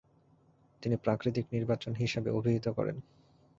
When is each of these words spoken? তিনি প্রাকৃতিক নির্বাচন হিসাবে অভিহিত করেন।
তিনি 0.83 0.95
প্রাকৃতিক 0.95 1.45
নির্বাচন 1.51 1.91
হিসাবে 1.93 2.29
অভিহিত 2.29 2.65
করেন। 2.69 2.97